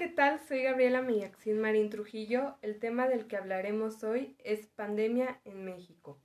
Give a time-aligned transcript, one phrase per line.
[0.00, 0.40] ¿qué tal?
[0.48, 2.56] Soy Gabriela Millaxín Marín Trujillo.
[2.62, 6.18] El tema del que hablaremos hoy es pandemia en México.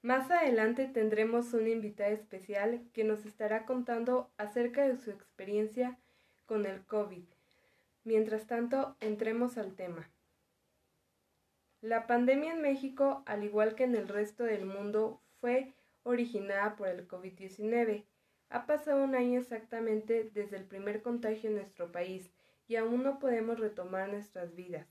[0.00, 5.98] Más adelante tendremos una invitada especial que nos estará contando acerca de su experiencia
[6.46, 7.24] con el COVID.
[8.04, 10.10] Mientras tanto, entremos al tema.
[11.82, 16.88] La pandemia en México, al igual que en el resto del mundo, fue originada por
[16.88, 18.06] el COVID-19
[18.50, 22.30] ha pasado un año exactamente desde el primer contagio en nuestro país
[22.66, 24.88] y aún no podemos retomar nuestras vidas.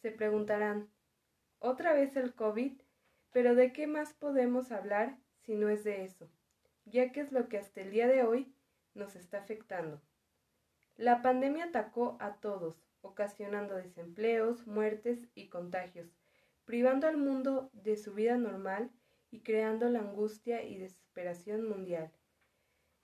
[0.00, 0.88] Se preguntarán,
[1.58, 2.80] ¿otra vez el COVID?
[3.32, 6.30] Pero ¿de qué más podemos hablar si no es de eso?
[6.84, 8.54] Ya que es lo que hasta el día de hoy
[8.94, 10.00] nos está afectando.
[10.96, 16.08] La pandemia atacó a todos, ocasionando desempleos, muertes y contagios,
[16.64, 18.90] privando al mundo de su vida normal
[19.30, 22.12] y creando la angustia y desesperación mundial.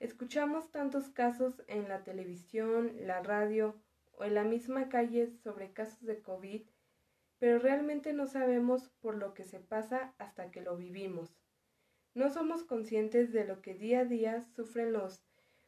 [0.03, 6.03] Escuchamos tantos casos en la televisión, la radio o en la misma calle sobre casos
[6.05, 6.63] de COVID,
[7.39, 11.39] pero realmente no sabemos por lo que se pasa hasta que lo vivimos.
[12.15, 15.23] No somos conscientes de lo que día a día sufren los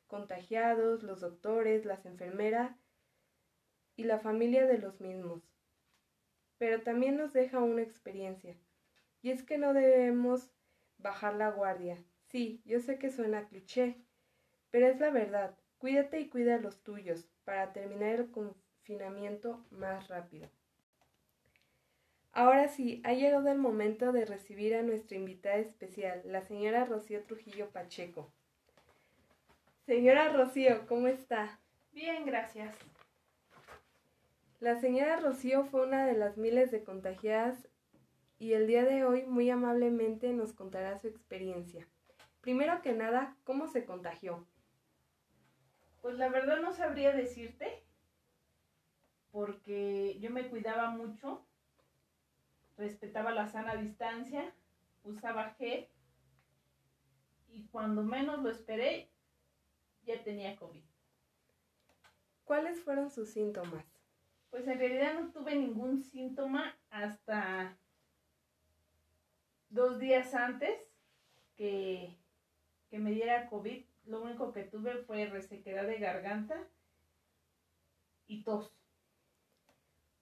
[0.09, 2.77] contagiados, los doctores, las enfermeras
[3.95, 5.49] y la familia de los mismos.
[6.59, 8.59] Pero también nos deja una experiencia,
[9.23, 10.51] y es que no debemos
[10.99, 12.05] bajar la guardia.
[12.25, 14.05] Sí, yo sé que suena cliché,
[14.75, 20.09] pero es la verdad, cuídate y cuida a los tuyos para terminar el confinamiento más
[20.09, 20.51] rápido.
[22.33, 27.23] Ahora sí, ha llegado el momento de recibir a nuestra invitada especial, la señora Rocío
[27.23, 28.33] Trujillo Pacheco.
[29.87, 31.61] Señora Rocío, ¿cómo está?
[31.93, 32.77] Bien, gracias.
[34.59, 37.69] La señora Rocío fue una de las miles de contagiadas
[38.41, 41.87] y el día de hoy muy amablemente nos contará su experiencia.
[42.41, 44.45] Primero que nada, ¿cómo se contagió?
[46.05, 47.83] Pues la verdad no sabría decirte,
[49.33, 51.47] porque yo me cuidaba mucho,
[52.77, 54.55] respetaba la sana distancia,
[55.03, 55.89] usaba gel
[57.49, 59.09] y cuando menos lo esperé
[60.05, 60.85] ya tenía COVID.
[62.45, 63.87] ¿Cuáles fueron sus síntomas?
[64.51, 67.79] Pues en realidad no tuve ningún síntoma hasta
[69.71, 70.79] dos días antes
[71.57, 72.15] que,
[72.91, 76.67] que me diera COVID lo único que tuve fue resequedad de garganta
[78.27, 78.73] y tos.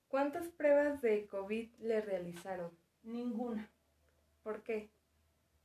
[0.09, 2.71] ¿Cuántas pruebas de COVID le realizaron?
[3.03, 3.71] Ninguna.
[4.43, 4.91] ¿Por qué?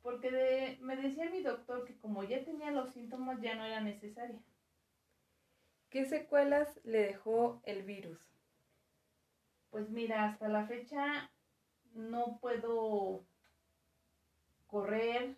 [0.02, 4.40] Porque me decía mi doctor que como ya tenía los síntomas ya no era necesaria.
[5.90, 8.20] ¿Qué secuelas le dejó el virus?
[9.70, 11.30] Pues mira, hasta la fecha
[11.94, 13.26] no puedo
[14.68, 15.36] correr,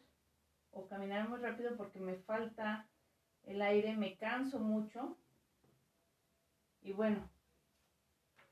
[0.72, 2.88] o caminar muy rápido porque me falta
[3.44, 5.18] el aire, me canso mucho.
[6.82, 7.30] Y bueno,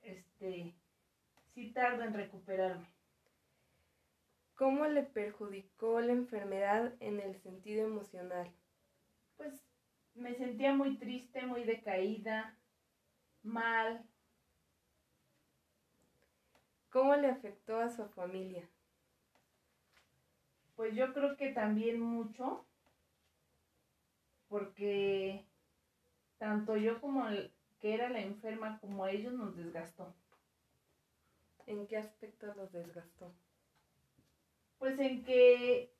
[0.01, 0.73] este,
[1.53, 2.87] sí tardo en recuperarme.
[4.55, 8.51] ¿Cómo le perjudicó la enfermedad en el sentido emocional?
[9.37, 9.63] Pues
[10.15, 12.57] me sentía muy triste, muy decaída,
[13.43, 14.03] mal.
[16.89, 18.67] ¿Cómo le afectó a su familia?
[20.77, 22.63] Pues yo creo que también mucho,
[24.47, 25.43] porque
[26.37, 30.13] tanto yo como el que era la enferma como ellos nos desgastó.
[31.65, 33.33] ¿En qué aspecto los desgastó?
[34.77, 35.91] Pues en que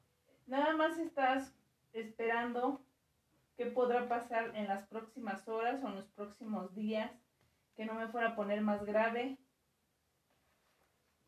[0.46, 1.56] nada más estás
[1.94, 2.80] esperando
[3.58, 7.12] qué podrá pasar en las próximas horas o en los próximos días,
[7.76, 9.40] que no me fuera a poner más grave,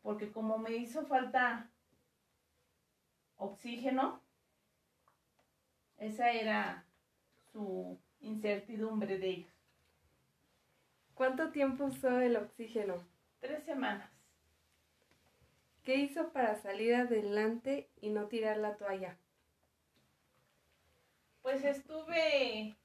[0.02, 1.68] porque como me hizo falta
[3.40, 4.20] oxígeno.
[5.98, 6.84] Esa era
[7.52, 9.52] su incertidumbre de ellos.
[11.14, 12.94] ¿Cuánto tiempo usó el oxígeno?
[13.40, 14.10] Tres semanas.
[15.82, 19.18] ¿Qué hizo para salir adelante y no tirar la toalla?
[21.42, 22.76] Pues estuve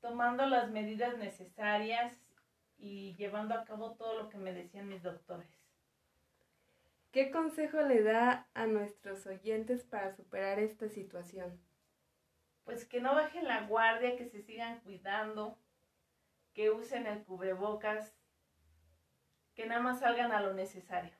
[0.00, 2.16] tomando las medidas necesarias
[2.78, 5.61] y llevando a cabo todo lo que me decían mis doctores.
[7.12, 11.60] ¿Qué consejo le da a nuestros oyentes para superar esta situación?
[12.64, 15.58] Pues que no bajen la guardia, que se sigan cuidando,
[16.54, 18.14] que usen el cubrebocas,
[19.54, 21.12] que nada más salgan a lo necesario.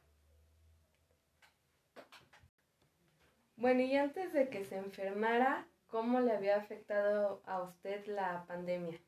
[3.57, 8.99] Bueno, y antes de que se enfermara, ¿cómo le había afectado a usted la pandemia?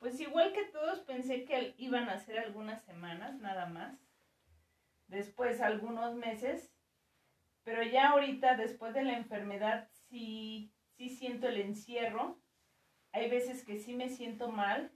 [0.00, 4.11] Pues igual que todos pensé que iban a ser algunas semanas nada más
[5.12, 6.72] después algunos meses,
[7.64, 12.40] pero ya ahorita después de la enfermedad sí, sí siento el encierro.
[13.12, 14.90] Hay veces que sí me siento mal,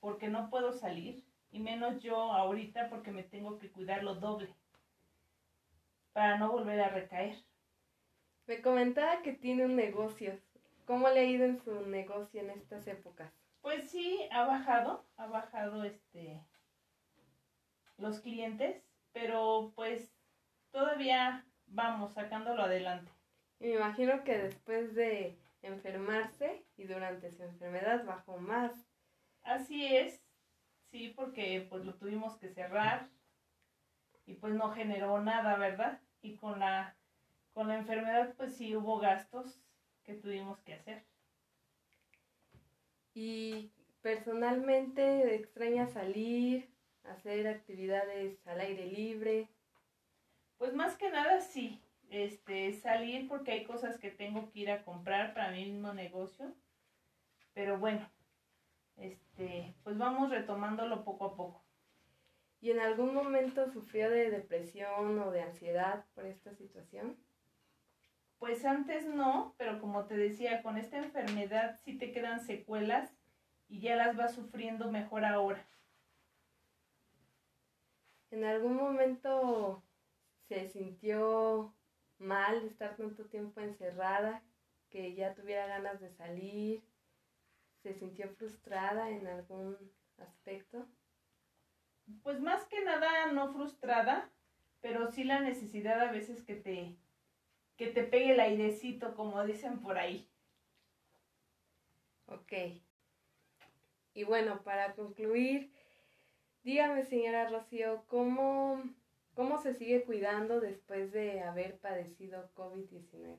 [0.00, 4.54] porque no puedo salir, y menos yo ahorita porque me tengo que cuidar lo doble
[6.12, 7.36] para no volver a recaer.
[8.46, 10.40] Me comentaba que tiene un negocio.
[10.86, 13.32] ¿Cómo le ha ido en su negocio en estas épocas?
[13.60, 16.40] Pues sí, ha bajado, ha bajado este
[17.96, 20.12] los clientes, pero pues
[20.70, 23.10] todavía vamos sacándolo adelante.
[23.58, 28.72] Y me imagino que después de enfermarse y durante su enfermedad bajó más.
[29.42, 30.22] Así es,
[30.90, 33.08] sí, porque pues lo tuvimos que cerrar
[34.26, 36.00] y pues no generó nada, ¿verdad?
[36.22, 36.96] Y con la
[37.52, 39.60] con la enfermedad pues sí hubo gastos
[40.04, 41.04] que tuvimos que hacer.
[43.12, 43.72] Y
[44.02, 46.70] personalmente extraña salir,
[47.04, 49.48] hacer actividades al aire libre.
[50.58, 54.84] Pues más que nada sí, este, salir porque hay cosas que tengo que ir a
[54.84, 56.54] comprar para mi mismo negocio.
[57.54, 58.08] Pero bueno,
[58.96, 61.64] este, pues vamos retomándolo poco a poco.
[62.60, 67.16] ¿Y en algún momento sufrió de depresión o de ansiedad por esta situación?
[68.38, 73.14] Pues antes no, pero como te decía, con esta enfermedad sí te quedan secuelas
[73.68, 75.64] y ya las vas sufriendo mejor ahora.
[78.30, 79.82] ¿En algún momento
[80.48, 81.74] se sintió
[82.18, 84.42] mal estar tanto tiempo encerrada,
[84.88, 86.84] que ya tuviera ganas de salir?
[87.82, 89.76] ¿Se sintió frustrada en algún
[90.18, 90.86] aspecto?
[92.22, 94.30] Pues más que nada no frustrada,
[94.80, 96.96] pero sí la necesidad a veces que te
[97.76, 100.28] que te pegue el airecito, como dicen por ahí.
[102.26, 102.52] Ok.
[104.12, 105.72] Y bueno, para concluir,
[106.62, 108.82] dígame, señora Rocío, ¿cómo,
[109.34, 113.38] cómo se sigue cuidando después de haber padecido COVID-19?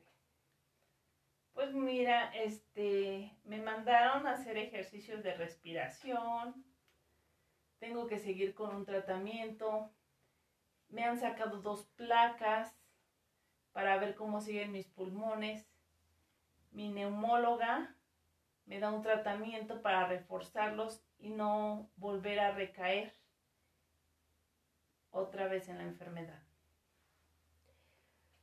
[1.54, 6.66] Pues mira, este, me mandaron a hacer ejercicios de respiración,
[7.80, 9.92] tengo que seguir con un tratamiento,
[10.90, 12.82] me han sacado dos placas,
[13.72, 15.68] para ver cómo siguen mis pulmones.
[16.72, 17.96] Mi neumóloga
[18.72, 23.12] me da un tratamiento para reforzarlos y no volver a recaer
[25.12, 26.42] otra vez en la enfermedad.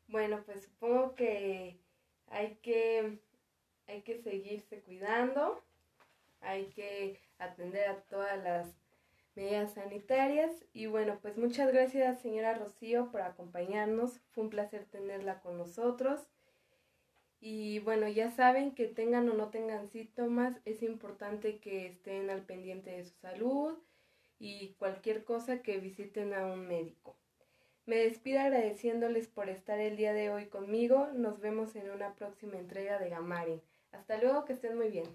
[0.06, 1.80] Bueno, pues supongo que
[2.26, 3.20] hay que,
[3.86, 5.64] hay que seguirse cuidando,
[6.42, 8.66] hay que atender a todas las
[9.34, 10.52] medidas sanitarias.
[10.74, 14.20] Y bueno, pues muchas gracias señora Rocío por acompañarnos.
[14.32, 16.28] Fue un placer tenerla con nosotros.
[17.40, 22.42] Y bueno, ya saben que tengan o no tengan síntomas, es importante que estén al
[22.42, 23.78] pendiente de su salud
[24.38, 27.16] y cualquier cosa que visiten a un médico.
[27.86, 31.08] Me despido agradeciéndoles por estar el día de hoy conmigo.
[31.14, 33.62] Nos vemos en una próxima entrega de Gamarin.
[33.92, 35.06] Hasta luego, que estén muy bien.